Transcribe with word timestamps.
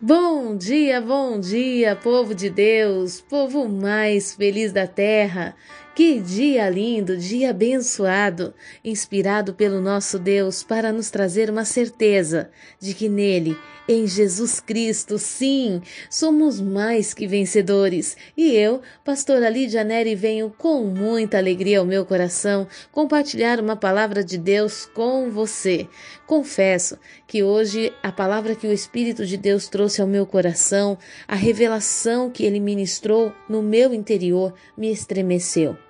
Bom 0.00 0.56
dia, 0.56 1.00
bom 1.00 1.40
dia, 1.40 1.96
povo 1.96 2.32
de 2.32 2.48
Deus, 2.48 3.20
povo 3.20 3.68
mais 3.68 4.32
feliz 4.32 4.70
da 4.72 4.86
terra. 4.86 5.56
Que 5.98 6.20
dia 6.20 6.70
lindo, 6.70 7.16
dia 7.16 7.50
abençoado, 7.50 8.54
inspirado 8.84 9.52
pelo 9.52 9.80
nosso 9.80 10.16
Deus 10.16 10.62
para 10.62 10.92
nos 10.92 11.10
trazer 11.10 11.50
uma 11.50 11.64
certeza 11.64 12.52
de 12.78 12.94
que 12.94 13.08
nele, 13.08 13.58
em 13.88 14.06
Jesus 14.06 14.60
Cristo, 14.60 15.18
sim, 15.18 15.82
somos 16.08 16.60
mais 16.60 17.12
que 17.12 17.26
vencedores. 17.26 18.16
E 18.36 18.54
eu, 18.54 18.80
pastora 19.04 19.50
Lídia 19.50 19.82
Neri, 19.82 20.14
venho 20.14 20.54
com 20.56 20.84
muita 20.84 21.36
alegria 21.36 21.80
ao 21.80 21.84
meu 21.84 22.06
coração 22.06 22.68
compartilhar 22.92 23.58
uma 23.58 23.74
palavra 23.74 24.22
de 24.22 24.38
Deus 24.38 24.86
com 24.86 25.32
você. 25.32 25.88
Confesso 26.28 26.96
que 27.26 27.42
hoje 27.42 27.92
a 28.04 28.12
palavra 28.12 28.54
que 28.54 28.68
o 28.68 28.72
Espírito 28.72 29.26
de 29.26 29.36
Deus 29.36 29.66
trouxe 29.66 30.00
ao 30.00 30.06
meu 30.06 30.24
coração, 30.24 30.96
a 31.26 31.34
revelação 31.34 32.30
que 32.30 32.44
ele 32.44 32.60
ministrou 32.60 33.32
no 33.48 33.60
meu 33.60 33.92
interior, 33.92 34.54
me 34.76 34.92
estremeceu. 34.92 35.87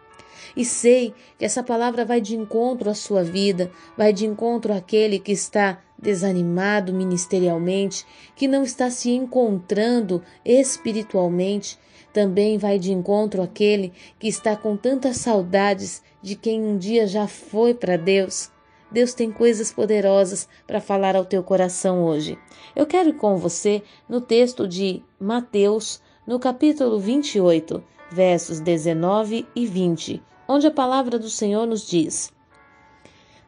E 0.58 0.64
sei 0.64 1.14
que 1.38 1.44
essa 1.44 1.62
palavra 1.62 2.04
vai 2.04 2.20
de 2.20 2.34
encontro 2.34 2.90
à 2.90 2.94
sua 2.94 3.22
vida, 3.22 3.70
vai 3.96 4.12
de 4.12 4.26
encontro 4.26 4.72
àquele 4.74 5.20
que 5.20 5.30
está 5.30 5.80
desanimado 5.96 6.92
ministerialmente, 6.92 8.04
que 8.34 8.48
não 8.48 8.64
está 8.64 8.90
se 8.90 9.12
encontrando 9.12 10.20
espiritualmente, 10.44 11.78
também 12.12 12.58
vai 12.58 12.76
de 12.76 12.90
encontro 12.92 13.40
àquele 13.40 13.92
que 14.18 14.26
está 14.26 14.56
com 14.56 14.76
tantas 14.76 15.18
saudades 15.18 16.02
de 16.20 16.34
quem 16.34 16.60
um 16.60 16.76
dia 16.76 17.06
já 17.06 17.28
foi 17.28 17.72
para 17.72 17.96
Deus. 17.96 18.50
Deus 18.90 19.14
tem 19.14 19.30
coisas 19.30 19.70
poderosas 19.70 20.48
para 20.66 20.80
falar 20.80 21.14
ao 21.14 21.24
teu 21.24 21.44
coração 21.44 22.02
hoje. 22.02 22.36
Eu 22.74 22.84
quero 22.84 23.10
ir 23.10 23.16
com 23.16 23.36
você 23.36 23.80
no 24.08 24.20
texto 24.20 24.66
de 24.66 25.04
Mateus, 25.20 26.02
no 26.26 26.40
capítulo 26.40 26.98
28, 26.98 27.80
versos 28.10 28.58
19 28.58 29.46
e 29.54 29.64
20, 29.64 30.20
onde 30.48 30.66
a 30.66 30.70
palavra 30.70 31.18
do 31.18 31.28
Senhor 31.28 31.66
nos 31.66 31.86
diz: 31.86 32.32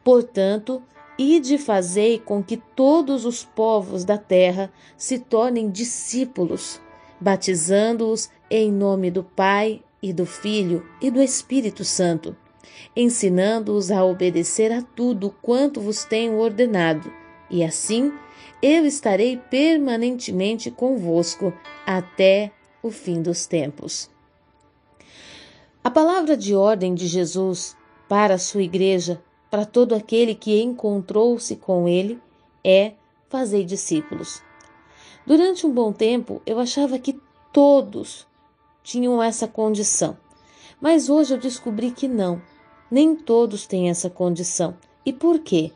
Portanto, 0.04 0.82
ide 1.18 1.56
fazei 1.56 2.18
com 2.18 2.42
que 2.42 2.58
todos 2.58 3.24
os 3.24 3.42
povos 3.42 4.04
da 4.04 4.18
terra 4.18 4.70
se 4.96 5.18
tornem 5.18 5.70
discípulos, 5.70 6.80
batizando-os 7.18 8.28
em 8.50 8.70
nome 8.70 9.10
do 9.10 9.24
Pai 9.24 9.82
e 10.02 10.12
do 10.12 10.26
Filho 10.26 10.86
e 11.00 11.10
do 11.10 11.22
Espírito 11.22 11.84
Santo, 11.84 12.36
ensinando-os 12.94 13.90
a 13.90 14.04
obedecer 14.04 14.70
a 14.72 14.82
tudo 14.82 15.34
quanto 15.42 15.80
vos 15.80 16.04
tenho 16.04 16.38
ordenado, 16.38 17.12
e 17.50 17.64
assim 17.64 18.12
eu 18.62 18.84
estarei 18.84 19.38
permanentemente 19.38 20.70
convosco 20.70 21.52
até 21.86 22.52
o 22.82 22.90
fim 22.90 23.22
dos 23.22 23.46
tempos. 23.46 24.10
A 25.90 25.92
palavra 25.92 26.36
de 26.36 26.54
ordem 26.54 26.94
de 26.94 27.08
Jesus 27.08 27.76
para 28.08 28.34
a 28.34 28.38
sua 28.38 28.62
igreja, 28.62 29.20
para 29.50 29.64
todo 29.64 29.92
aquele 29.92 30.36
que 30.36 30.62
encontrou-se 30.62 31.56
com 31.56 31.88
ele, 31.88 32.22
é 32.62 32.92
fazer 33.28 33.64
discípulos. 33.64 34.40
Durante 35.26 35.66
um 35.66 35.72
bom 35.72 35.92
tempo, 35.92 36.40
eu 36.46 36.60
achava 36.60 36.96
que 36.96 37.20
todos 37.52 38.24
tinham 38.84 39.20
essa 39.20 39.48
condição. 39.48 40.16
Mas 40.80 41.08
hoje 41.08 41.34
eu 41.34 41.38
descobri 41.38 41.90
que 41.90 42.06
não. 42.06 42.40
Nem 42.88 43.16
todos 43.16 43.66
têm 43.66 43.90
essa 43.90 44.08
condição. 44.08 44.76
E 45.04 45.12
por 45.12 45.40
quê? 45.40 45.72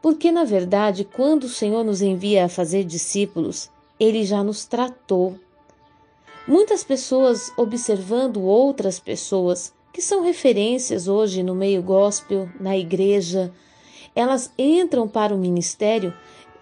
Porque, 0.00 0.32
na 0.32 0.44
verdade, 0.44 1.04
quando 1.04 1.44
o 1.44 1.50
Senhor 1.50 1.84
nos 1.84 2.00
envia 2.00 2.46
a 2.46 2.48
fazer 2.48 2.84
discípulos, 2.84 3.70
ele 4.00 4.24
já 4.24 4.42
nos 4.42 4.64
tratou 4.64 5.38
Muitas 6.46 6.82
pessoas 6.82 7.52
observando 7.56 8.42
outras 8.42 8.98
pessoas 8.98 9.72
que 9.92 10.02
são 10.02 10.24
referências 10.24 11.06
hoje 11.06 11.40
no 11.40 11.54
meio 11.54 11.80
gospel, 11.82 12.48
na 12.58 12.76
igreja, 12.76 13.52
elas 14.14 14.52
entram 14.58 15.06
para 15.06 15.32
o 15.32 15.38
ministério 15.38 16.12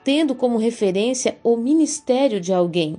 tendo 0.04 0.34
como 0.34 0.58
referência 0.58 1.38
o 1.42 1.56
ministério 1.56 2.40
de 2.40 2.52
alguém. 2.52 2.98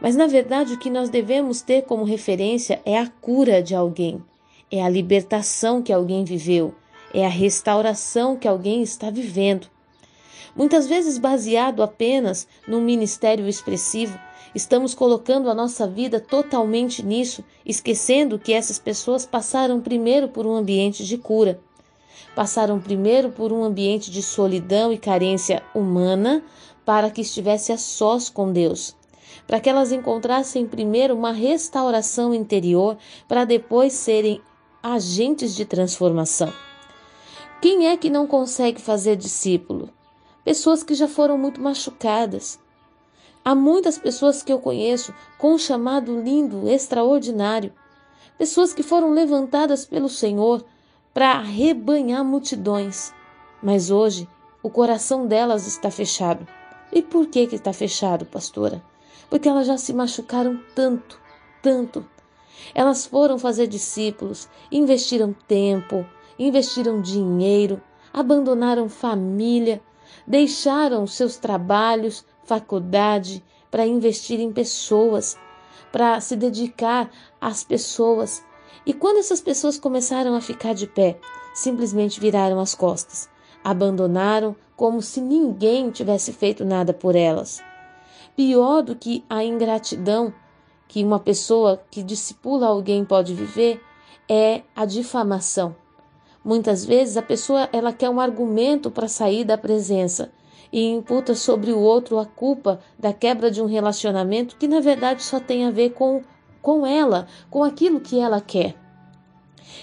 Mas 0.00 0.16
na 0.16 0.26
verdade 0.26 0.72
o 0.72 0.78
que 0.78 0.88
nós 0.88 1.10
devemos 1.10 1.60
ter 1.60 1.82
como 1.82 2.04
referência 2.04 2.80
é 2.84 2.98
a 2.98 3.08
cura 3.08 3.62
de 3.62 3.74
alguém, 3.74 4.22
é 4.70 4.82
a 4.82 4.88
libertação 4.88 5.82
que 5.82 5.92
alguém 5.92 6.24
viveu, 6.24 6.74
é 7.12 7.26
a 7.26 7.30
restauração 7.30 8.36
que 8.36 8.48
alguém 8.48 8.82
está 8.82 9.10
vivendo. 9.10 9.68
Muitas 10.54 10.86
vezes 10.86 11.18
baseado 11.18 11.82
apenas 11.82 12.48
num 12.66 12.80
ministério 12.80 13.46
expressivo, 13.46 14.18
Estamos 14.56 14.94
colocando 14.94 15.50
a 15.50 15.54
nossa 15.54 15.86
vida 15.86 16.18
totalmente 16.18 17.04
nisso, 17.04 17.44
esquecendo 17.62 18.38
que 18.38 18.54
essas 18.54 18.78
pessoas 18.78 19.26
passaram 19.26 19.82
primeiro 19.82 20.28
por 20.28 20.46
um 20.46 20.56
ambiente 20.56 21.04
de 21.04 21.18
cura, 21.18 21.60
passaram 22.34 22.80
primeiro 22.80 23.30
por 23.30 23.52
um 23.52 23.62
ambiente 23.62 24.10
de 24.10 24.22
solidão 24.22 24.90
e 24.90 24.96
carência 24.96 25.62
humana 25.74 26.42
para 26.86 27.10
que 27.10 27.20
estivesse 27.20 27.70
a 27.70 27.76
sós 27.76 28.30
com 28.30 28.50
Deus, 28.50 28.96
para 29.46 29.60
que 29.60 29.68
elas 29.68 29.92
encontrassem 29.92 30.66
primeiro 30.66 31.14
uma 31.14 31.32
restauração 31.32 32.32
interior 32.32 32.96
para 33.28 33.44
depois 33.44 33.92
serem 33.92 34.40
agentes 34.82 35.54
de 35.54 35.66
transformação. 35.66 36.50
Quem 37.60 37.88
é 37.88 37.96
que 37.98 38.08
não 38.08 38.26
consegue 38.26 38.80
fazer 38.80 39.16
discípulo? 39.16 39.90
Pessoas 40.42 40.82
que 40.82 40.94
já 40.94 41.06
foram 41.06 41.36
muito 41.36 41.60
machucadas, 41.60 42.58
Há 43.46 43.54
muitas 43.54 43.96
pessoas 43.96 44.42
que 44.42 44.52
eu 44.52 44.58
conheço 44.58 45.14
com 45.38 45.54
um 45.54 45.58
chamado 45.58 46.20
lindo, 46.20 46.68
extraordinário. 46.68 47.72
Pessoas 48.36 48.74
que 48.74 48.82
foram 48.82 49.12
levantadas 49.12 49.86
pelo 49.86 50.08
Senhor 50.08 50.64
para 51.14 51.30
arrebanhar 51.30 52.24
multidões. 52.24 53.14
Mas 53.62 53.88
hoje 53.88 54.28
o 54.64 54.68
coração 54.68 55.28
delas 55.28 55.64
está 55.64 55.92
fechado. 55.92 56.44
E 56.92 57.00
por 57.00 57.28
que 57.28 57.46
que 57.46 57.54
está 57.54 57.72
fechado, 57.72 58.26
pastora? 58.26 58.82
Porque 59.30 59.48
elas 59.48 59.68
já 59.68 59.78
se 59.78 59.92
machucaram 59.92 60.60
tanto, 60.74 61.20
tanto. 61.62 62.04
Elas 62.74 63.06
foram 63.06 63.38
fazer 63.38 63.68
discípulos, 63.68 64.48
investiram 64.72 65.32
tempo, 65.46 66.04
investiram 66.36 67.00
dinheiro, 67.00 67.80
abandonaram 68.12 68.88
família, 68.88 69.80
deixaram 70.26 71.06
seus 71.06 71.36
trabalhos, 71.36 72.24
faculdade 72.46 73.42
para 73.70 73.86
investir 73.86 74.40
em 74.40 74.52
pessoas, 74.52 75.36
para 75.92 76.20
se 76.20 76.36
dedicar 76.36 77.10
às 77.40 77.64
pessoas. 77.64 78.42
E 78.86 78.92
quando 78.92 79.18
essas 79.18 79.40
pessoas 79.40 79.78
começaram 79.78 80.34
a 80.34 80.40
ficar 80.40 80.74
de 80.74 80.86
pé, 80.86 81.18
simplesmente 81.52 82.20
viraram 82.20 82.60
as 82.60 82.74
costas, 82.74 83.28
abandonaram 83.62 84.54
como 84.76 85.02
se 85.02 85.20
ninguém 85.20 85.90
tivesse 85.90 86.32
feito 86.32 86.64
nada 86.64 86.92
por 86.92 87.16
elas. 87.16 87.62
Pior 88.36 88.82
do 88.82 88.94
que 88.94 89.24
a 89.28 89.42
ingratidão 89.42 90.32
que 90.86 91.02
uma 91.02 91.18
pessoa 91.18 91.82
que 91.90 92.02
discipula 92.02 92.68
alguém 92.68 93.04
pode 93.04 93.34
viver 93.34 93.82
é 94.28 94.62
a 94.74 94.84
difamação. 94.84 95.74
Muitas 96.44 96.84
vezes 96.84 97.16
a 97.16 97.22
pessoa 97.22 97.68
ela 97.72 97.92
quer 97.92 98.08
um 98.08 98.20
argumento 98.20 98.90
para 98.90 99.08
sair 99.08 99.44
da 99.44 99.58
presença 99.58 100.30
e 100.76 100.90
imputa 100.90 101.34
sobre 101.34 101.72
o 101.72 101.80
outro 101.80 102.18
a 102.18 102.26
culpa 102.26 102.78
da 102.98 103.10
quebra 103.10 103.50
de 103.50 103.62
um 103.62 103.64
relacionamento 103.64 104.58
que 104.58 104.68
na 104.68 104.78
verdade 104.78 105.22
só 105.22 105.40
tem 105.40 105.64
a 105.64 105.70
ver 105.70 105.94
com, 105.94 106.22
com 106.60 106.86
ela, 106.86 107.26
com 107.48 107.64
aquilo 107.64 107.98
que 107.98 108.20
ela 108.20 108.42
quer. 108.42 108.76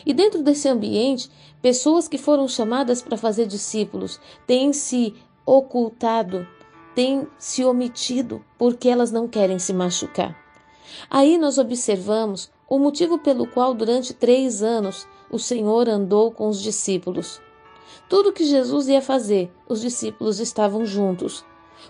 E 0.05 0.13
dentro 0.13 0.43
desse 0.43 0.69
ambiente, 0.69 1.31
pessoas 1.63 2.07
que 2.07 2.19
foram 2.19 2.47
chamadas 2.47 3.01
para 3.01 3.17
fazer 3.17 3.47
discípulos 3.47 4.19
têm 4.45 4.71
se 4.71 5.15
ocultado, 5.43 6.47
têm 6.93 7.27
se 7.39 7.65
omitido 7.65 8.45
porque 8.55 8.87
elas 8.87 9.11
não 9.11 9.27
querem 9.27 9.57
se 9.57 9.73
machucar. 9.73 10.37
Aí 11.09 11.39
nós 11.39 11.57
observamos 11.57 12.51
o 12.69 12.77
motivo 12.77 13.17
pelo 13.17 13.47
qual 13.47 13.73
durante 13.73 14.13
três 14.13 14.61
anos 14.61 15.07
o 15.31 15.39
Senhor 15.39 15.89
andou 15.89 16.31
com 16.31 16.47
os 16.47 16.61
discípulos. 16.61 17.41
Tudo 18.13 18.31
que 18.31 18.45
Jesus 18.45 18.87
ia 18.89 19.01
fazer, 19.01 19.51
os 19.67 19.81
discípulos 19.81 20.39
estavam 20.39 20.85
juntos, 20.85 21.43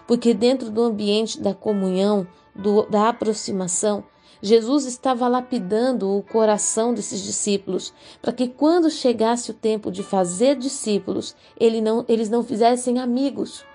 porque 0.08 0.34
dentro 0.34 0.72
do 0.72 0.82
ambiente 0.82 1.42
da 1.42 1.54
comunhão, 1.54 2.26
do, 2.56 2.84
da 2.84 3.10
aproximação, 3.10 4.06
Jesus 4.42 4.86
estava 4.86 5.28
lapidando 5.28 6.10
o 6.10 6.24
coração 6.24 6.94
desses 6.94 7.22
discípulos, 7.22 7.94
para 8.22 8.32
que 8.32 8.48
quando 8.48 8.90
chegasse 8.90 9.52
o 9.52 9.54
tempo 9.54 9.92
de 9.92 10.02
fazer 10.02 10.56
discípulos, 10.56 11.36
ele 11.60 11.82
não, 11.82 12.06
eles 12.08 12.30
não 12.30 12.42
fizessem 12.42 13.00
amigos, 13.00 13.66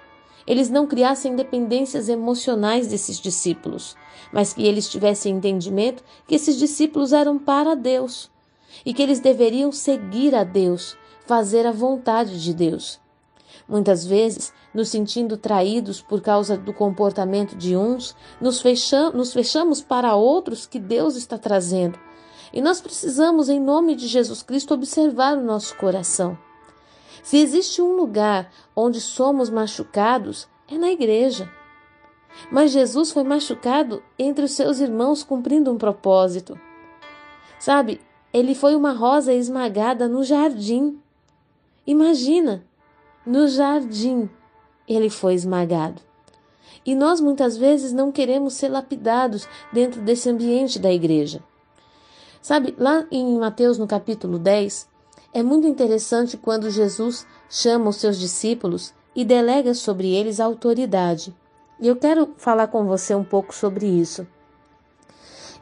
eles 0.47 0.71
não 0.71 0.87
criassem 0.87 1.37
dependências 1.37 2.09
emocionais 2.09 2.89
desses 2.89 3.21
discípulos, 3.21 3.95
mas 4.33 4.55
que 4.55 4.67
eles 4.67 4.89
tivessem 4.89 5.37
entendimento 5.37 6.03
que 6.27 6.37
esses 6.37 6.57
discípulos 6.57 7.13
eram 7.13 7.39
para 7.39 7.77
Deus 7.77 8.31
e 8.87 8.95
que 8.95 9.03
eles 9.03 9.21
deveriam 9.21 9.71
seguir 9.71 10.35
a 10.35 10.45
Deus, 10.45 10.97
fazer 11.29 11.67
a 11.67 11.73
vontade 11.73 12.43
de 12.43 12.55
Deus. 12.55 12.99
Muitas 13.69 14.07
vezes, 14.07 14.51
nos 14.73 14.89
sentindo 14.89 15.37
traídos 15.37 16.01
por 16.01 16.23
causa 16.23 16.57
do 16.57 16.73
comportamento 16.73 17.55
de 17.55 17.77
uns, 17.77 18.17
nos, 18.41 18.63
nos 19.15 19.33
fechamos 19.35 19.83
para 19.83 20.17
outros 20.17 20.67
que 20.67 20.79
Deus 20.79 21.17
está 21.17 21.37
trazendo. 21.37 21.99
E 22.51 22.63
nós 22.63 22.81
precisamos, 22.81 23.51
em 23.51 23.61
nome 23.61 23.95
de 23.95 24.09
Jesus 24.09 24.43
Cristo, 24.43 24.73
observar 24.73 25.37
o 25.37 25.45
nosso 25.45 25.77
coração. 25.77 26.39
Se 27.23 27.37
existe 27.37 27.83
um 27.83 27.95
lugar 27.95 28.51
onde 28.75 28.99
somos 28.99 29.51
machucados, 29.51 30.49
é 30.67 30.79
na 30.79 30.91
igreja. 30.91 31.51
Mas 32.51 32.71
Jesus 32.71 33.11
foi 33.11 33.23
machucado 33.23 34.03
entre 34.19 34.47
os 34.47 34.53
seus 34.53 34.81
irmãos 34.81 35.23
cumprindo 35.23 35.71
um 35.71 35.77
propósito. 35.77 36.59
Sabe, 37.59 38.01
ele 38.33 38.55
foi 38.55 38.75
uma 38.75 38.93
rosa 38.93 39.35
esmagada 39.35 40.09
no 40.09 40.25
jardim. 40.25 40.99
Imagina, 41.89 42.63
no 43.25 43.49
jardim 43.49 44.29
ele 44.87 45.09
foi 45.09 45.33
esmagado. 45.33 46.03
E 46.85 46.95
nós 46.95 47.19
muitas 47.19 47.57
vezes 47.57 47.95
não 47.95 48.13
queremos 48.13 48.53
ser 48.53 48.69
lapidados 48.69 49.49
dentro 49.73 50.03
desse 50.03 50.29
ambiente 50.29 50.79
da 50.79 50.93
igreja. 50.93 51.43
Sabe, 52.43 52.75
lá 52.79 53.07
em 53.11 53.39
Mateus 53.39 53.79
no 53.79 53.87
capítulo 53.87 54.39
10, 54.39 54.87
é 55.33 55.43
muito 55.43 55.67
interessante 55.67 56.37
quando 56.37 56.71
Jesus 56.71 57.27
chama 57.49 57.89
os 57.89 57.97
seus 57.97 58.19
discípulos 58.19 58.93
e 59.17 59.25
delega 59.25 59.73
sobre 59.73 60.15
eles 60.15 60.41
a 60.41 60.45
autoridade. 60.45 61.35
E 61.81 61.89
eu 61.89 61.97
quero 61.97 62.35
falar 62.37 62.67
com 62.67 62.85
você 62.85 63.15
um 63.15 63.25
pouco 63.25 63.55
sobre 63.55 63.87
isso. 63.87 64.27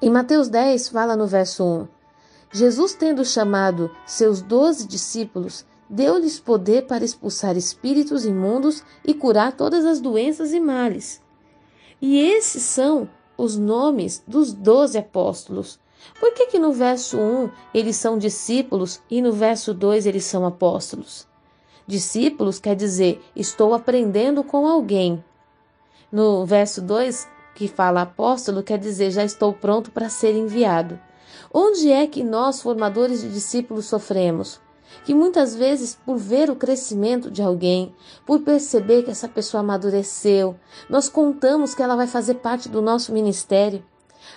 Em 0.02 0.10
Mateus 0.10 0.48
10, 0.48 0.88
fala 0.88 1.14
no 1.14 1.28
verso 1.28 1.64
1: 1.64 1.88
Jesus, 2.52 2.94
tendo 2.94 3.24
chamado 3.24 3.92
seus 4.04 4.42
doze 4.42 4.88
discípulos, 4.88 5.64
deu-lhes 5.88 6.40
poder 6.40 6.86
para 6.86 7.04
expulsar 7.04 7.56
espíritos 7.56 8.24
imundos 8.24 8.82
e 9.04 9.14
curar 9.14 9.52
todas 9.52 9.84
as 9.84 10.00
doenças 10.00 10.52
e 10.52 10.60
males. 10.60 11.22
E 12.00 12.18
esses 12.18 12.62
são 12.62 13.08
os 13.36 13.56
nomes 13.56 14.22
dos 14.26 14.52
doze 14.52 14.98
apóstolos. 14.98 15.78
Por 16.20 16.32
que, 16.34 16.46
que 16.46 16.58
no 16.58 16.72
verso 16.72 17.18
1 17.18 17.50
eles 17.74 17.96
são 17.96 18.18
discípulos 18.18 19.00
e 19.10 19.20
no 19.22 19.32
verso 19.32 19.72
2 19.72 20.06
eles 20.06 20.24
são 20.24 20.44
apóstolos? 20.44 21.26
Discípulos 21.86 22.58
quer 22.58 22.74
dizer 22.74 23.22
estou 23.34 23.72
aprendendo 23.72 24.42
com 24.42 24.66
alguém. 24.66 25.24
No 26.10 26.44
verso 26.44 26.80
2, 26.82 27.28
que 27.54 27.68
fala 27.68 28.02
apóstolo, 28.02 28.62
quer 28.62 28.78
dizer 28.78 29.10
já 29.10 29.24
estou 29.24 29.52
pronto 29.52 29.90
para 29.90 30.08
ser 30.08 30.34
enviado. 30.34 30.98
Onde 31.52 31.90
é 31.90 32.06
que 32.06 32.22
nós, 32.22 32.60
formadores 32.60 33.22
de 33.22 33.30
discípulos, 33.30 33.86
sofremos? 33.86 34.60
Que 35.04 35.14
muitas 35.14 35.54
vezes, 35.54 35.98
por 36.04 36.16
ver 36.16 36.50
o 36.50 36.56
crescimento 36.56 37.30
de 37.30 37.42
alguém, 37.42 37.94
por 38.24 38.40
perceber 38.40 39.02
que 39.02 39.10
essa 39.10 39.28
pessoa 39.28 39.60
amadureceu, 39.60 40.56
nós 40.88 41.08
contamos 41.08 41.74
que 41.74 41.82
ela 41.82 41.96
vai 41.96 42.06
fazer 42.06 42.34
parte 42.34 42.68
do 42.68 42.82
nosso 42.82 43.12
ministério, 43.12 43.84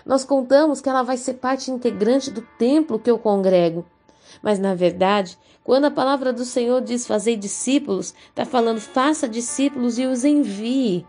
nós 0.05 0.23
contamos 0.23 0.81
que 0.81 0.89
ela 0.89 1.03
vai 1.03 1.17
ser 1.17 1.35
parte 1.35 1.71
integrante 1.71 2.31
do 2.31 2.41
templo 2.57 2.99
que 2.99 3.09
eu 3.09 3.17
congrego. 3.17 3.85
Mas, 4.41 4.59
na 4.59 4.75
verdade, 4.75 5.37
quando 5.63 5.85
a 5.85 5.91
palavra 5.91 6.31
do 6.31 6.45
Senhor 6.45 6.81
diz 6.81 7.05
fazer 7.05 7.35
discípulos, 7.35 8.13
está 8.29 8.45
falando 8.45 8.79
faça 8.79 9.27
discípulos 9.27 9.99
e 9.99 10.05
os 10.05 10.23
envie. 10.23 11.05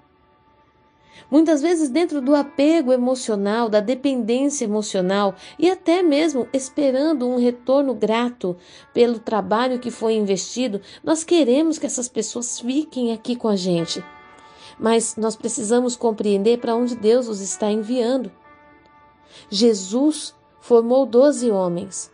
Muitas 1.29 1.61
vezes, 1.61 1.89
dentro 1.89 2.21
do 2.21 2.35
apego 2.35 2.93
emocional, 2.93 3.69
da 3.69 3.81
dependência 3.81 4.65
emocional 4.65 5.35
e 5.59 5.69
até 5.69 6.03
mesmo 6.03 6.49
esperando 6.53 7.29
um 7.29 7.39
retorno 7.39 7.95
grato 7.95 8.57
pelo 8.95 9.19
trabalho 9.19 9.79
que 9.79 9.91
foi 9.91 10.15
investido, 10.15 10.81
nós 11.03 11.25
queremos 11.25 11.79
que 11.79 11.87
essas 11.87 12.09
pessoas 12.09 12.61
fiquem 12.61 13.13
aqui 13.13 13.35
com 13.35 13.49
a 13.49 13.57
gente. 13.57 14.05
Mas 14.79 15.17
nós 15.17 15.37
precisamos 15.37 15.97
compreender 15.97 16.59
para 16.59 16.75
onde 16.75 16.97
Deus 16.97 17.29
os 17.29 17.41
está 17.41 17.71
enviando. 17.71 18.31
Jesus 19.51 20.35
formou 20.61 21.05
doze 21.05 21.51
homens. 21.51 22.11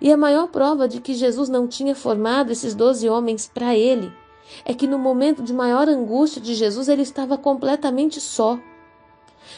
E 0.00 0.10
a 0.10 0.16
maior 0.16 0.48
prova 0.48 0.88
de 0.88 1.00
que 1.00 1.12
Jesus 1.12 1.48
não 1.48 1.66
tinha 1.66 1.94
formado 1.94 2.50
esses 2.50 2.74
doze 2.74 3.08
homens 3.08 3.50
para 3.52 3.76
ele 3.76 4.12
é 4.64 4.74
que 4.74 4.86
no 4.86 4.98
momento 4.98 5.42
de 5.42 5.52
maior 5.52 5.88
angústia 5.88 6.40
de 6.40 6.54
Jesus 6.54 6.88
ele 6.88 7.02
estava 7.02 7.36
completamente 7.38 8.20
só. 8.20 8.58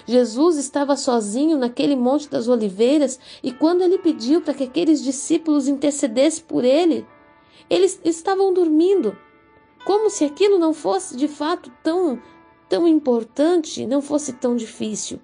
Jesus 0.06 0.56
estava 0.56 0.96
sozinho 0.96 1.58
naquele 1.58 1.94
Monte 1.94 2.28
das 2.28 2.48
Oliveiras 2.48 3.18
e 3.42 3.52
quando 3.52 3.82
ele 3.82 3.98
pediu 3.98 4.40
para 4.40 4.54
que 4.54 4.64
aqueles 4.64 5.02
discípulos 5.02 5.68
intercedessem 5.68 6.44
por 6.44 6.64
ele, 6.64 7.06
eles 7.68 8.00
estavam 8.04 8.52
dormindo, 8.52 9.16
como 9.84 10.10
se 10.10 10.24
aquilo 10.24 10.58
não 10.58 10.72
fosse 10.72 11.16
de 11.16 11.28
fato 11.28 11.70
tão 11.82 12.20
tão 12.68 12.88
importante, 12.88 13.86
não 13.86 14.00
fosse 14.00 14.32
tão 14.32 14.56
difícil. 14.56 15.20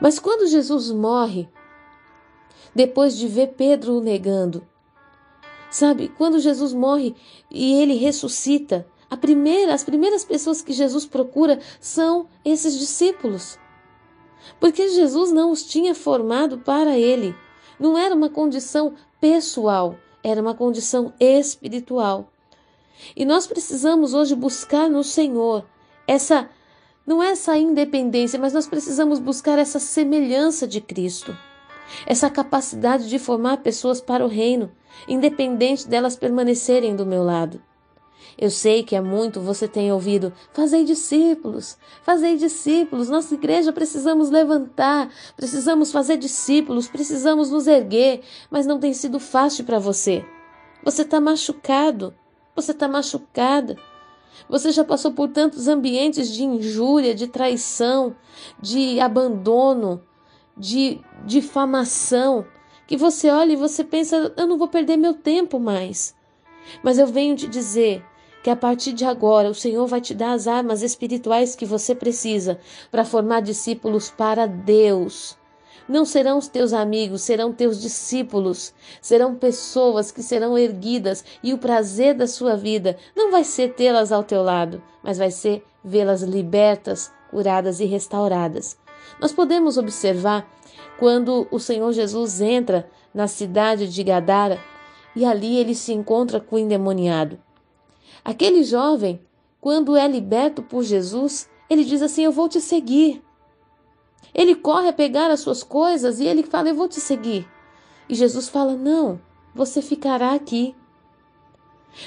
Mas 0.00 0.18
quando 0.18 0.46
Jesus 0.46 0.90
morre, 0.90 1.48
depois 2.74 3.16
de 3.16 3.26
ver 3.26 3.54
Pedro 3.56 3.98
o 3.98 4.00
negando, 4.00 4.66
Sabe, 5.72 6.12
quando 6.18 6.38
Jesus 6.38 6.74
morre 6.74 7.16
e 7.50 7.72
ele 7.80 7.94
ressuscita, 7.94 8.86
primeira, 9.18 9.72
as 9.72 9.82
primeiras 9.82 10.22
pessoas 10.22 10.60
que 10.60 10.74
Jesus 10.74 11.06
procura 11.06 11.58
são 11.80 12.28
esses 12.44 12.78
discípulos. 12.78 13.58
Porque 14.60 14.86
Jesus 14.90 15.32
não 15.32 15.50
os 15.50 15.62
tinha 15.62 15.94
formado 15.94 16.58
para 16.58 16.98
ele. 16.98 17.34
Não 17.80 17.96
era 17.96 18.14
uma 18.14 18.28
condição 18.28 18.92
pessoal, 19.18 19.96
era 20.22 20.42
uma 20.42 20.54
condição 20.54 21.14
espiritual. 21.18 22.30
E 23.16 23.24
nós 23.24 23.46
precisamos 23.46 24.12
hoje 24.12 24.34
buscar 24.34 24.90
no 24.90 25.02
Senhor 25.02 25.64
essa 26.06 26.50
não 27.06 27.22
é 27.22 27.30
essa 27.30 27.56
independência, 27.56 28.38
mas 28.38 28.52
nós 28.52 28.66
precisamos 28.66 29.18
buscar 29.18 29.58
essa 29.58 29.80
semelhança 29.80 30.68
de 30.68 30.80
Cristo 30.82 31.34
essa 32.06 32.30
capacidade 32.30 33.08
de 33.08 33.18
formar 33.18 33.58
pessoas 33.58 34.00
para 34.00 34.24
o 34.24 34.28
reino, 34.28 34.70
independente 35.08 35.88
delas 35.88 36.16
permanecerem 36.16 36.96
do 36.96 37.06
meu 37.06 37.22
lado. 37.22 37.60
Eu 38.38 38.50
sei 38.50 38.82
que 38.82 38.96
há 38.96 39.02
muito 39.02 39.40
você 39.40 39.68
tem 39.68 39.92
ouvido: 39.92 40.32
fazei 40.52 40.84
discípulos, 40.84 41.76
fazei 42.02 42.36
discípulos. 42.36 43.08
Nossa 43.08 43.34
igreja 43.34 43.72
precisamos 43.72 44.30
levantar, 44.30 45.10
precisamos 45.36 45.92
fazer 45.92 46.16
discípulos, 46.16 46.88
precisamos 46.88 47.50
nos 47.50 47.66
erguer, 47.66 48.22
mas 48.50 48.66
não 48.66 48.78
tem 48.78 48.94
sido 48.94 49.18
fácil 49.18 49.64
para 49.64 49.78
você. 49.78 50.24
Você 50.84 51.02
está 51.02 51.20
machucado, 51.20 52.14
você 52.54 52.72
está 52.72 52.88
machucada. 52.88 53.76
Você 54.48 54.72
já 54.72 54.82
passou 54.82 55.12
por 55.12 55.28
tantos 55.28 55.68
ambientes 55.68 56.32
de 56.32 56.42
injúria, 56.42 57.14
de 57.14 57.26
traição, 57.26 58.16
de 58.60 58.98
abandono, 58.98 60.02
de 60.56 61.00
difamação, 61.24 62.46
que 62.86 62.96
você 62.96 63.30
olha 63.30 63.52
e 63.52 63.56
você 63.56 63.82
pensa: 63.82 64.32
eu 64.36 64.46
não 64.46 64.58
vou 64.58 64.68
perder 64.68 64.96
meu 64.96 65.14
tempo 65.14 65.58
mais. 65.58 66.14
Mas 66.82 66.98
eu 66.98 67.06
venho 67.06 67.36
te 67.36 67.48
dizer 67.48 68.04
que 68.42 68.50
a 68.50 68.56
partir 68.56 68.92
de 68.92 69.04
agora 69.04 69.48
o 69.48 69.54
Senhor 69.54 69.86
vai 69.86 70.00
te 70.00 70.14
dar 70.14 70.32
as 70.32 70.46
armas 70.46 70.82
espirituais 70.82 71.54
que 71.54 71.64
você 71.64 71.94
precisa 71.94 72.58
para 72.90 73.04
formar 73.04 73.40
discípulos 73.40 74.10
para 74.10 74.46
Deus. 74.46 75.38
Não 75.88 76.04
serão 76.04 76.38
os 76.38 76.48
teus 76.48 76.72
amigos, 76.72 77.22
serão 77.22 77.52
teus 77.52 77.80
discípulos, 77.80 78.72
serão 79.00 79.34
pessoas 79.34 80.10
que 80.10 80.22
serão 80.22 80.56
erguidas 80.56 81.24
e 81.42 81.52
o 81.52 81.58
prazer 81.58 82.14
da 82.14 82.26
sua 82.26 82.56
vida 82.56 82.96
não 83.16 83.30
vai 83.30 83.44
ser 83.44 83.74
tê-las 83.74 84.12
ao 84.12 84.22
teu 84.22 84.42
lado, 84.42 84.82
mas 85.02 85.18
vai 85.18 85.30
ser 85.30 85.64
vê-las 85.84 86.22
libertas, 86.22 87.12
curadas 87.30 87.80
e 87.80 87.84
restauradas. 87.84 88.78
Nós 89.22 89.30
podemos 89.30 89.78
observar 89.78 90.50
quando 90.98 91.46
o 91.52 91.60
Senhor 91.60 91.92
Jesus 91.92 92.40
entra 92.40 92.90
na 93.14 93.28
cidade 93.28 93.86
de 93.86 94.02
Gadara 94.02 94.58
e 95.14 95.24
ali 95.24 95.58
ele 95.58 95.76
se 95.76 95.92
encontra 95.92 96.40
com 96.40 96.56
o 96.56 96.58
endemoniado. 96.58 97.38
Aquele 98.24 98.64
jovem, 98.64 99.20
quando 99.60 99.96
é 99.96 100.08
liberto 100.08 100.60
por 100.60 100.82
Jesus, 100.82 101.48
ele 101.70 101.84
diz 101.84 102.02
assim: 102.02 102.24
Eu 102.24 102.32
vou 102.32 102.48
te 102.48 102.60
seguir. 102.60 103.22
Ele 104.34 104.56
corre 104.56 104.88
a 104.88 104.92
pegar 104.92 105.30
as 105.30 105.38
suas 105.38 105.62
coisas 105.62 106.18
e 106.18 106.26
ele 106.26 106.42
fala: 106.42 106.70
Eu 106.70 106.74
vou 106.74 106.88
te 106.88 106.98
seguir. 106.98 107.48
E 108.08 108.16
Jesus 108.16 108.48
fala: 108.48 108.74
Não, 108.74 109.20
você 109.54 109.80
ficará 109.80 110.34
aqui. 110.34 110.74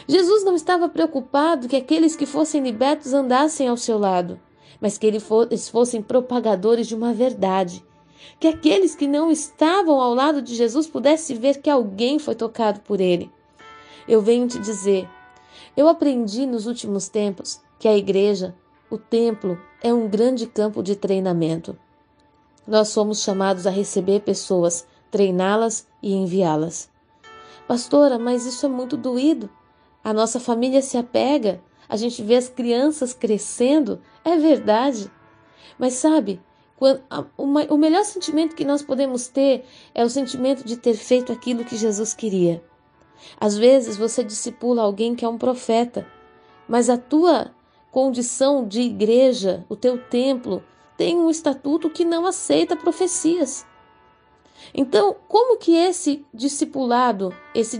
Jesus 0.06 0.44
não 0.44 0.54
estava 0.54 0.90
preocupado 0.90 1.70
que 1.70 1.78
aqueles 1.78 2.14
que 2.14 2.26
fossem 2.26 2.62
libertos 2.62 3.14
andassem 3.14 3.70
ao 3.70 3.78
seu 3.78 3.98
lado 3.98 4.38
mas 4.80 4.98
que 4.98 5.08
eles 5.08 5.70
fossem 5.70 6.02
propagadores 6.02 6.88
de 6.88 6.96
uma 6.96 7.14
verdade. 7.14 7.84
Que 8.40 8.48
aqueles 8.48 8.96
que 8.96 9.08
não 9.08 9.32
estavam 9.32 10.00
ao 10.00 10.14
lado 10.14 10.42
de 10.42 10.56
Jesus 10.56 10.88
pudessem 10.88 11.38
ver 11.38 11.62
que 11.62 11.70
alguém 11.70 12.20
foi 12.20 12.36
tocado 12.36 12.80
por 12.82 13.00
ele. 13.00 13.32
Eu 14.08 14.22
venho 14.22 14.48
te 14.48 14.60
dizer, 14.60 15.08
eu 15.76 15.88
aprendi 15.88 16.46
nos 16.46 16.68
últimos 16.68 17.08
tempos 17.10 17.62
que 17.80 17.88
a 17.88 17.98
igreja, 17.98 18.56
o 18.90 18.98
templo, 18.98 19.60
é 19.82 19.94
um 19.94 20.08
grande 20.08 20.48
campo 20.48 20.82
de 20.82 20.96
treinamento. 20.96 21.78
Nós 22.68 22.90
somos 22.90 23.22
chamados 23.22 23.68
a 23.68 23.70
receber 23.70 24.22
pessoas, 24.22 24.88
treiná-las 25.12 25.88
e 26.02 26.14
enviá-las. 26.14 26.90
Pastora, 27.68 28.18
mas 28.18 28.46
isso 28.46 28.66
é 28.66 28.70
muito 28.70 28.96
doído. 28.96 29.50
A 30.04 30.14
nossa 30.14 30.40
família 30.40 30.82
se 30.82 30.98
apega, 30.98 31.62
a 31.88 31.96
gente 31.98 32.24
vê 32.24 32.36
as 32.36 32.50
crianças 32.50 33.14
crescendo, 33.14 34.02
é 34.24 34.36
verdade. 34.38 35.12
Mas 35.78 35.94
sabe, 35.94 36.42
o 37.38 37.78
melhor 37.78 38.04
sentimento 38.04 38.56
que 38.56 38.66
nós 38.66 38.82
podemos 38.82 39.28
ter 39.28 39.66
é 39.94 40.04
o 40.04 40.10
sentimento 40.10 40.66
de 40.66 40.78
ter 40.78 40.94
feito 40.94 41.32
aquilo 41.32 41.66
que 41.66 41.78
Jesus 41.78 42.14
queria. 42.14 42.64
Às 43.40 43.58
vezes 43.58 43.98
você 43.98 44.24
discipula 44.24 44.82
alguém 44.82 45.16
que 45.16 45.24
é 45.24 45.30
um 45.30 45.38
profeta, 45.38 46.06
mas 46.68 46.90
a 46.90 46.98
tua 46.98 47.52
condição 47.92 48.68
de 48.68 48.82
igreja, 48.82 49.66
o 49.70 49.76
teu 49.76 49.98
templo, 49.98 50.64
tem 50.98 51.18
um 51.18 51.30
estatuto 51.30 51.90
que 51.90 52.04
não 52.04 52.26
aceita 52.26 52.76
profecias. 52.76 53.66
Então, 54.74 55.16
como 55.28 55.58
que 55.58 55.76
esse 55.76 56.26
discipulado, 56.34 57.34
esse 57.54 57.78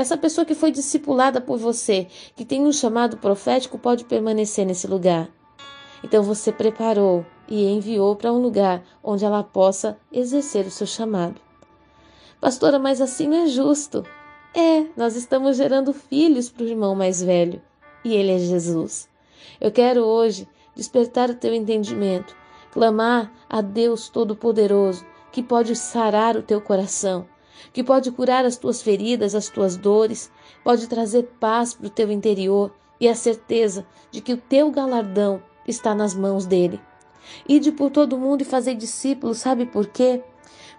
essa 0.00 0.16
pessoa 0.16 0.44
que 0.44 0.54
foi 0.54 0.70
discipulada 0.70 1.40
por 1.40 1.58
você, 1.58 2.06
que 2.34 2.44
tem 2.44 2.66
um 2.66 2.72
chamado 2.72 3.18
profético, 3.18 3.78
pode 3.78 4.04
permanecer 4.04 4.64
nesse 4.64 4.86
lugar? 4.86 5.28
Então 6.02 6.22
você 6.22 6.50
preparou 6.50 7.24
e 7.46 7.66
enviou 7.66 8.16
para 8.16 8.32
um 8.32 8.38
lugar 8.38 8.82
onde 9.04 9.24
ela 9.24 9.42
possa 9.42 9.98
exercer 10.10 10.66
o 10.66 10.70
seu 10.70 10.86
chamado. 10.86 11.40
Pastora, 12.40 12.78
mas 12.78 13.00
assim 13.00 13.28
não 13.28 13.44
é 13.44 13.46
justo. 13.46 14.04
É, 14.54 14.86
nós 14.96 15.14
estamos 15.16 15.58
gerando 15.58 15.92
filhos 15.92 16.48
para 16.48 16.64
o 16.64 16.68
irmão 16.68 16.94
mais 16.94 17.22
velho 17.22 17.60
e 18.02 18.14
ele 18.14 18.32
é 18.32 18.38
Jesus. 18.38 19.08
Eu 19.60 19.70
quero 19.70 20.02
hoje 20.02 20.48
despertar 20.74 21.28
o 21.28 21.34
teu 21.34 21.52
entendimento, 21.52 22.34
clamar 22.72 23.30
a 23.48 23.60
Deus 23.60 24.08
Todo-Poderoso 24.08 25.04
que 25.30 25.42
pode 25.42 25.76
sarar 25.76 26.36
o 26.36 26.42
teu 26.42 26.60
coração, 26.60 27.26
que 27.72 27.84
pode 27.84 28.10
curar 28.10 28.44
as 28.44 28.56
tuas 28.56 28.82
feridas, 28.82 29.34
as 29.34 29.48
tuas 29.48 29.76
dores, 29.76 30.30
pode 30.64 30.86
trazer 30.86 31.24
paz 31.38 31.74
para 31.74 31.86
o 31.86 31.90
teu 31.90 32.10
interior 32.10 32.72
e 33.00 33.08
a 33.08 33.14
certeza 33.14 33.86
de 34.10 34.20
que 34.20 34.32
o 34.32 34.36
teu 34.36 34.70
galardão 34.70 35.42
está 35.66 35.94
nas 35.94 36.14
mãos 36.14 36.46
dele. 36.46 36.80
Ide 37.48 37.72
por 37.72 37.90
todo 37.90 38.18
mundo 38.18 38.42
e 38.42 38.44
fazer 38.44 38.74
discípulos, 38.74 39.38
sabe 39.38 39.66
por 39.66 39.86
quê? 39.86 40.22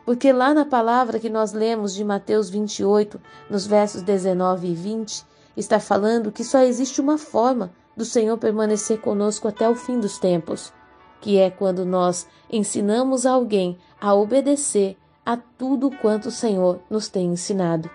Porque 0.06 0.32
lá 0.32 0.54
na 0.54 0.66
palavra 0.66 1.20
que 1.20 1.30
nós 1.30 1.54
lemos 1.54 1.94
de 1.94 2.04
Mateus 2.04 2.50
28, 2.50 3.22
nos 3.50 3.66
versos 3.68 4.02
19 4.02 4.68
e 4.68 4.74
20, 4.74 5.26
está 5.56 5.80
falando 5.80 6.32
que 6.32 6.44
só 6.44 6.60
existe 6.60 7.00
uma 7.00 7.18
forma 7.18 7.72
do 7.96 8.06
Senhor 8.06 8.38
permanecer 8.38 9.00
conosco 9.00 9.48
até 9.48 9.70
o 9.70 9.76
fim 9.76 10.00
dos 10.00 10.18
tempos, 10.18 10.74
que 11.20 11.38
é 11.38 11.50
quando 11.50 11.86
nós 11.86 12.28
ensinamos 12.50 13.26
alguém 13.26 13.78
a 14.00 14.14
obedecer 14.16 14.98
a 15.26 15.38
tudo 15.38 15.92
quanto 15.92 16.28
o 16.28 16.32
Senhor 16.32 16.80
nos 16.90 17.08
tem 17.08 17.28
ensinado. 17.28 17.90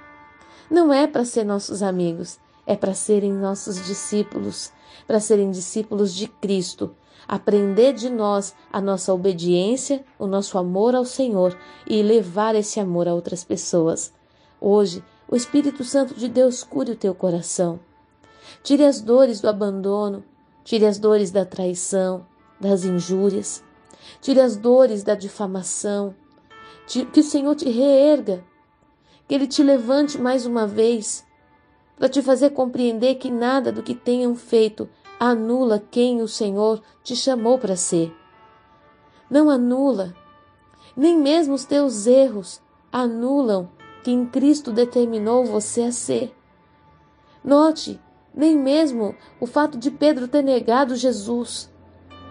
Não 0.71 0.92
é 0.92 1.06
para 1.06 1.25
ser 1.25 1.45
nossos 1.45 1.83
amigos, 1.83 2.38
é 2.66 2.76
para 2.76 2.95
serem 2.95 3.33
nossos 3.33 3.85
discípulos, 3.85 4.73
para 5.06 5.21
serem 5.21 5.50
discípulos 5.50 6.14
de 6.14 6.26
Cristo, 6.26 6.95
aprender 7.28 7.92
de 7.92 8.11
nós 8.11 8.54
a 8.73 8.80
nossa 8.80 9.12
obediência, 9.12 10.04
o 10.18 10.26
nosso 10.26 10.59
amor 10.59 10.95
ao 10.95 11.04
Senhor 11.04 11.56
e 11.87 12.02
levar 12.02 12.54
esse 12.54 12.80
amor 12.80 13.09
a 13.09 13.14
outras 13.14 13.45
pessoas. 13.45 14.12
Hoje, 14.61 15.02
o 15.28 15.37
Espírito 15.37 15.85
Santo 15.85 16.14
de 16.14 16.28
Deus 16.28 16.62
cure 16.62 16.92
o 16.92 16.97
teu 16.97 17.14
coração. 17.14 17.80
Tire 18.62 18.85
as 18.85 19.00
dores 19.00 19.40
do 19.40 19.49
abandono, 19.49 20.25
tire 20.64 20.87
as 20.87 20.99
dores 20.99 21.30
da 21.30 21.45
traição, 21.45 22.26
das 22.61 22.85
injúrias, 22.85 23.62
tire 24.21 24.40
as 24.40 24.56
dores 24.56 25.02
da 25.02 25.14
difamação, 25.14 26.14
que 26.87 27.21
o 27.21 27.23
Senhor 27.23 27.55
te 27.55 27.69
reerga, 27.69 28.45
que 29.26 29.35
Ele 29.35 29.47
te 29.47 29.62
levante 29.62 30.21
mais 30.21 30.47
uma 30.47 30.66
vez, 30.66 31.26
para 31.97 32.09
te 32.09 32.23
fazer 32.23 32.50
compreender 32.50 33.16
que 33.16 33.31
nada 33.31 33.73
do 33.73 33.83
que 33.83 33.95
tenham 33.95 34.35
feito 34.35 34.88
anula 35.19 35.83
quem 35.90 36.21
o 36.23 36.28
Senhor 36.28 36.83
te 37.02 37.16
chamou 37.16 37.59
para 37.59 37.75
ser. 37.75 38.14
Não 39.28 39.50
anula, 39.50 40.14
nem 40.97 41.19
mesmo 41.19 41.55
os 41.55 41.64
teus 41.64 42.07
erros 42.07 42.61
anulam 42.93 43.69
quem 44.05 44.25
Cristo 44.25 44.71
determinou 44.71 45.45
você 45.45 45.83
a 45.83 45.93
ser. 45.93 46.35
Note, 47.43 48.00
nem 48.35 48.57
mesmo 48.57 49.14
o 49.40 49.47
fato 49.47 49.76
de 49.78 49.90
Pedro 49.90 50.28
ter 50.28 50.43
negado 50.43 50.95
Jesus 50.95 51.71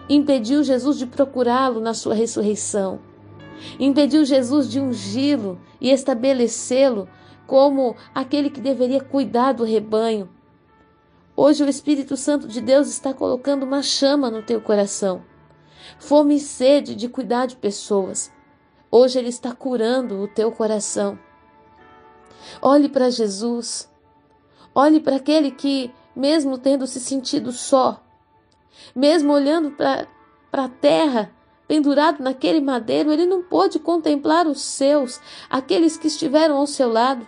impediu 0.08 0.62
Jesus 0.62 0.98
de 0.98 1.06
procurá-lo 1.06 1.80
na 1.80 1.92
sua 1.92 2.14
ressurreição. 2.14 3.00
Impediu 3.78 4.24
Jesus 4.24 4.70
de 4.70 4.80
ungí-lo 4.80 5.60
e 5.80 5.90
estabelecê-lo 5.90 7.08
como 7.46 7.96
aquele 8.14 8.50
que 8.50 8.60
deveria 8.60 9.00
cuidar 9.00 9.52
do 9.52 9.64
rebanho. 9.64 10.28
Hoje 11.34 11.62
o 11.62 11.68
Espírito 11.68 12.16
Santo 12.16 12.48
de 12.48 12.60
Deus 12.60 12.88
está 12.88 13.12
colocando 13.12 13.64
uma 13.64 13.82
chama 13.82 14.30
no 14.30 14.42
teu 14.42 14.60
coração. 14.60 15.22
Fome 15.98 16.36
e 16.36 16.40
sede 16.40 16.94
de 16.94 17.08
cuidar 17.08 17.46
de 17.46 17.56
pessoas. 17.56 18.32
Hoje 18.90 19.18
ele 19.18 19.28
está 19.28 19.54
curando 19.54 20.20
o 20.20 20.28
teu 20.28 20.50
coração. 20.50 21.18
Olhe 22.62 22.88
para 22.88 23.10
Jesus. 23.10 23.90
Olhe 24.74 25.00
para 25.00 25.16
aquele 25.16 25.50
que, 25.50 25.92
mesmo 26.14 26.58
tendo 26.58 26.86
se 26.86 27.00
sentido 27.00 27.52
só, 27.52 28.02
mesmo 28.94 29.32
olhando 29.32 29.70
para 29.70 30.06
a 30.52 30.68
terra, 30.68 31.30
pendurado 31.66 32.22
naquele 32.22 32.60
madeiro, 32.60 33.12
ele 33.12 33.26
não 33.26 33.42
pôde 33.42 33.78
contemplar 33.78 34.46
os 34.46 34.60
seus, 34.60 35.20
aqueles 35.50 35.96
que 35.96 36.06
estiveram 36.06 36.56
ao 36.56 36.66
seu 36.66 36.90
lado. 36.90 37.26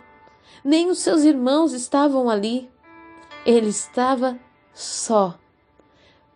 Nem 0.64 0.90
os 0.90 0.98
seus 0.98 1.22
irmãos 1.22 1.72
estavam 1.72 2.28
ali. 2.28 2.70
Ele 3.44 3.68
estava 3.68 4.38
só. 4.72 5.38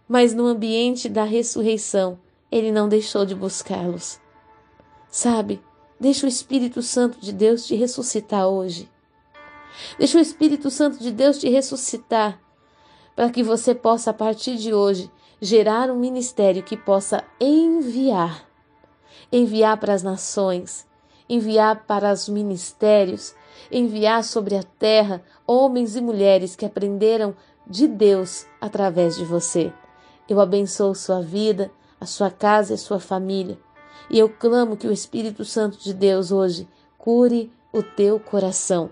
Mas 0.08 0.34
no 0.34 0.46
ambiente 0.46 1.08
da 1.08 1.24
ressurreição, 1.24 2.18
ele 2.50 2.70
não 2.70 2.88
deixou 2.88 3.24
de 3.24 3.34
buscá-los. 3.34 4.20
Sabe, 5.08 5.62
deixa 5.98 6.26
o 6.26 6.28
Espírito 6.28 6.82
Santo 6.82 7.20
de 7.20 7.32
Deus 7.32 7.66
te 7.66 7.74
ressuscitar 7.74 8.46
hoje. 8.46 8.90
Deixa 9.98 10.18
o 10.18 10.20
Espírito 10.20 10.70
Santo 10.70 10.98
de 10.98 11.10
Deus 11.10 11.38
te 11.38 11.48
ressuscitar 11.48 12.40
para 13.14 13.30
que 13.30 13.42
você 13.42 13.74
possa, 13.74 14.10
a 14.10 14.14
partir 14.14 14.56
de 14.56 14.72
hoje, 14.72 15.10
gerar 15.44 15.90
um 15.90 15.96
ministério 15.96 16.62
que 16.62 16.76
possa 16.76 17.24
enviar 17.40 18.46
enviar 19.32 19.78
para 19.78 19.92
as 19.92 20.02
nações, 20.02 20.86
enviar 21.28 21.84
para 21.86 22.12
os 22.12 22.28
ministérios, 22.28 23.34
enviar 23.70 24.22
sobre 24.22 24.56
a 24.56 24.62
terra 24.62 25.22
homens 25.46 25.96
e 25.96 26.00
mulheres 26.00 26.54
que 26.54 26.64
aprenderam 26.64 27.34
de 27.66 27.88
Deus 27.88 28.46
através 28.60 29.16
de 29.16 29.24
você. 29.24 29.72
Eu 30.28 30.38
abençoo 30.38 30.94
sua 30.94 31.20
vida, 31.20 31.72
a 31.98 32.06
sua 32.06 32.30
casa 32.30 32.72
e 32.72 32.74
a 32.74 32.78
sua 32.78 33.00
família. 33.00 33.58
E 34.10 34.18
eu 34.18 34.28
clamo 34.28 34.76
que 34.76 34.86
o 34.86 34.92
Espírito 34.92 35.44
Santo 35.44 35.78
de 35.78 35.92
Deus 35.92 36.30
hoje 36.30 36.68
cure 36.98 37.50
o 37.72 37.82
teu 37.82 38.20
coração. 38.20 38.90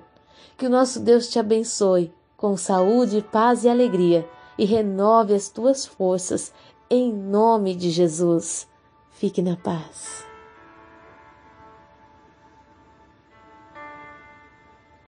Que 0.57 0.67
o 0.67 0.71
nosso 0.71 0.99
Deus 1.01 1.29
te 1.29 1.39
abençoe 1.39 2.13
com 2.37 2.57
saúde, 2.57 3.25
paz 3.31 3.65
e 3.65 3.69
alegria 3.69 4.27
e 4.61 4.67
renove 4.67 5.33
as 5.33 5.49
tuas 5.49 5.87
forças 5.87 6.53
em 6.91 7.11
nome 7.11 7.75
de 7.75 7.89
Jesus. 7.89 8.69
Fique 9.11 9.41
na 9.41 9.57
paz. 9.57 10.30